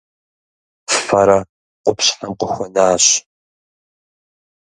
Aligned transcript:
Фэрэ 1.05 1.39
къупщхьэм 1.83 2.31
къыхуэнащ. 2.39 3.05